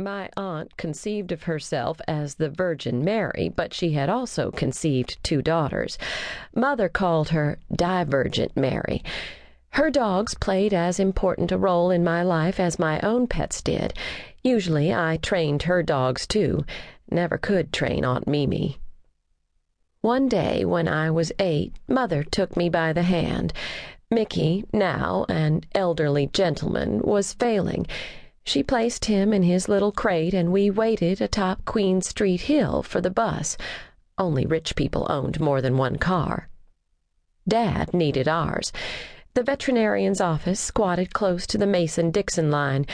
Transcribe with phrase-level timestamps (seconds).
[0.00, 5.40] My aunt conceived of herself as the Virgin Mary, but she had also conceived two
[5.40, 5.98] daughters.
[6.54, 9.04] Mother called her Divergent Mary.
[9.70, 13.94] Her dogs played as important a role in my life as my own pets did.
[14.42, 16.64] Usually I trained her dogs too.
[17.10, 18.78] Never could train Aunt Mimi.
[20.00, 23.52] One day when I was eight, Mother took me by the hand.
[24.10, 27.86] Mickey, now an elderly gentleman, was failing.
[28.46, 33.00] She placed him in his little crate, and we waited atop Queen Street Hill for
[33.00, 33.56] the bus.
[34.18, 36.48] Only rich people owned more than one car.
[37.48, 38.70] Dad needed ours.
[39.32, 42.86] The veterinarian's office squatted close to the Mason Dixon line.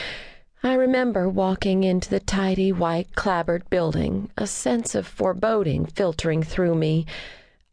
[0.63, 6.77] I remember walking into the tidy white clapboard building, a sense of foreboding filtering through
[6.77, 7.07] me.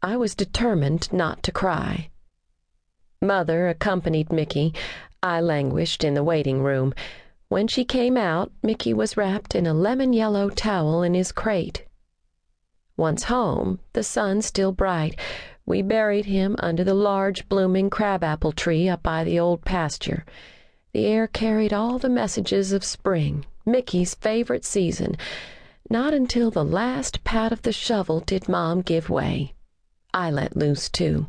[0.02, 2.10] I was determined not to cry.
[3.22, 4.74] Mother accompanied Mickey.
[5.22, 6.92] I languished in the waiting room.
[7.50, 11.86] When she came out, Mickey was wrapped in a lemon yellow towel in his crate.
[12.96, 15.18] Once home, the sun still bright,
[15.64, 20.24] we buried him under the large blooming crabapple tree up by the old pasture.
[20.92, 25.16] The air carried all the messages of spring, Mickey's favorite season.
[25.88, 29.54] Not until the last pat of the shovel did Mom give way.
[30.12, 31.28] I let loose too.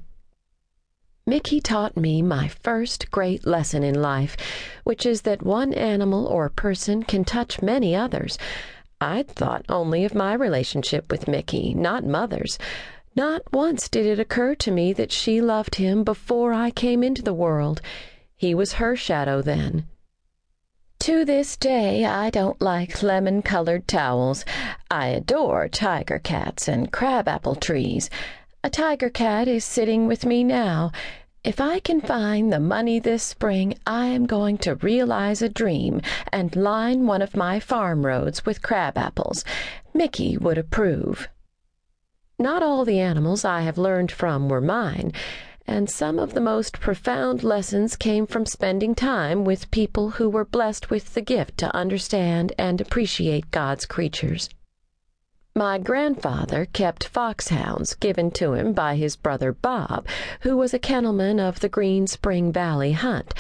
[1.30, 4.36] Mickey taught me my first great lesson in life,
[4.84, 8.40] which is that one animal or person can touch many others.
[9.00, 12.58] I'd thought only of my relationship with Mickey, not Mother's.
[13.16, 17.22] Not once did it occur to me that she loved him before I came into
[17.22, 17.80] the world.
[18.36, 19.86] He was her shadow then.
[21.02, 24.46] To this day, I don't like lemon colored towels.
[24.90, 28.10] I adore tiger cats and crabapple trees.
[28.62, 30.92] A tiger cat is sitting with me now.
[31.42, 36.02] If I can find the money this spring, I am going to realize a dream
[36.34, 39.46] and line one of my farm roads with crabapples.
[39.94, 41.30] Mickey would approve.
[42.38, 45.14] Not all the animals I have learned from were mine,
[45.66, 50.44] and some of the most profound lessons came from spending time with people who were
[50.44, 54.50] blessed with the gift to understand and appreciate God's creatures.
[55.60, 60.08] My grandfather kept foxhounds given to him by his brother Bob,
[60.40, 63.34] who was a kennelman of the Green Spring Valley hunt.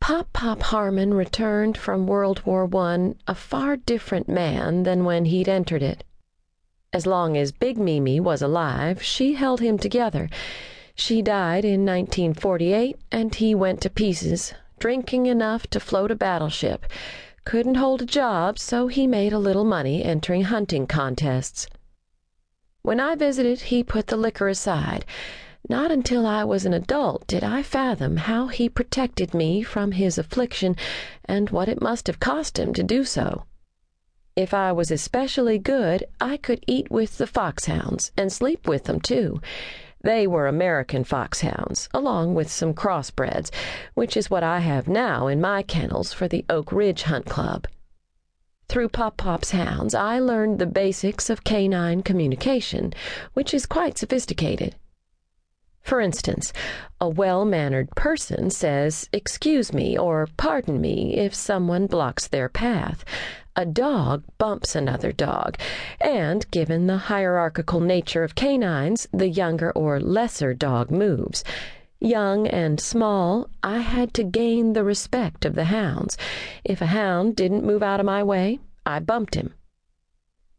[0.00, 5.48] Pop Pop Harmon returned from World War I a far different man than when he'd
[5.48, 6.02] entered it.
[6.92, 10.28] As long as Big Mimi was alive, she held him together.
[10.96, 16.84] She died in 1948, and he went to pieces, drinking enough to float a battleship.
[17.44, 21.66] Couldn't hold a job, so he made a little money entering hunting contests.
[22.82, 25.04] When I visited, he put the liquor aside.
[25.68, 30.18] Not until I was an adult did I fathom how he protected me from his
[30.18, 30.76] affliction
[31.24, 33.44] and what it must have cost him to do so.
[34.36, 39.00] If I was especially good, I could eat with the foxhounds and sleep with them,
[39.00, 39.40] too.
[40.04, 43.50] They were American foxhounds, along with some crossbreds,
[43.94, 47.66] which is what I have now in my kennels for the Oak Ridge Hunt Club.
[48.68, 52.92] Through Pop Pop's hounds, I learned the basics of canine communication,
[53.32, 54.74] which is quite sophisticated.
[55.84, 56.52] For instance,
[57.00, 63.04] a well mannered person says, Excuse me or pardon me if someone blocks their path
[63.56, 65.56] a dog bumps another dog,
[66.00, 71.44] and given the hierarchical nature of canines, the younger or lesser dog moves.
[72.00, 76.18] Young and small, I had to gain the respect of the hounds.
[76.64, 79.54] If a hound didn't move out of my way, I bumped him.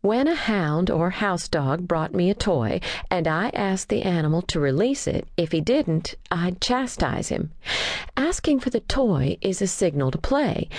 [0.06, 2.80] When a hound or house dog brought me a toy
[3.10, 7.54] and I asked the animal to release it, if he didn't, I'd chastise him.
[8.16, 10.70] Asking for the toy is a signal to play.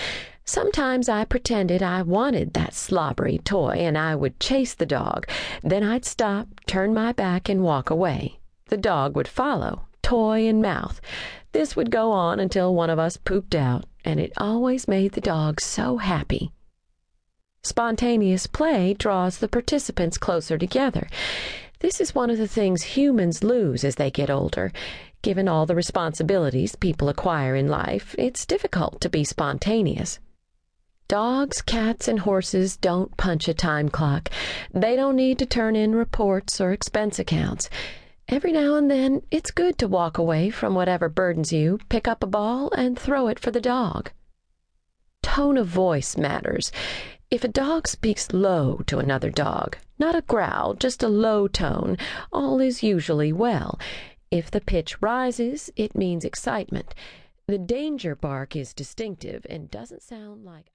[0.45, 5.27] Sometimes I pretended I wanted that slobbery toy and I would chase the dog.
[5.61, 8.39] Then I'd stop, turn my back, and walk away.
[8.69, 11.01] The dog would follow, toy in mouth.
[11.51, 15.21] This would go on until one of us pooped out, and it always made the
[15.21, 16.53] dog so happy.
[17.67, 21.09] Spontaneous play draws the participants closer together.
[21.81, 24.73] This is one of the things humans lose as they get older.
[25.21, 30.21] Given all the responsibilities people acquire in life, it's difficult to be spontaneous.
[31.09, 34.31] Dogs, cats, and horses don't punch a time clock.
[34.73, 37.69] They don't need to turn in reports or expense accounts.
[38.29, 42.23] Every now and then, it's good to walk away from whatever burdens you, pick up
[42.23, 44.13] a ball, and throw it for the dog.
[45.23, 46.71] Tone of voice matters.
[47.29, 51.99] If a dog speaks low to another dog, not a growl, just a low tone,
[52.33, 53.81] all is usually well.
[54.31, 56.95] If the pitch rises, it means excitement.
[57.49, 60.67] The danger bark is distinctive and doesn't sound like